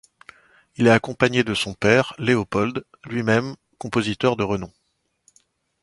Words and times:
Il 0.77 0.87
est 0.87 0.89
accompagné 0.89 1.43
de 1.43 1.53
son 1.53 1.75
père 1.75 2.15
Léopold, 2.17 2.85
lui-même 3.05 3.55
compositeur 3.77 4.35
de 4.35 4.41
renom. 4.43 4.71